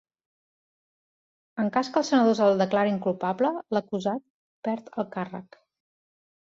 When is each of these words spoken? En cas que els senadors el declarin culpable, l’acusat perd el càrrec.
En 1.63 1.69
cas 1.75 1.91
que 1.93 2.01
els 2.03 2.09
senadors 2.13 2.43
el 2.47 2.57
declarin 2.65 2.99
culpable, 3.07 3.55
l’acusat 3.79 4.27
perd 4.69 4.93
el 4.97 5.11
càrrec. 5.19 5.63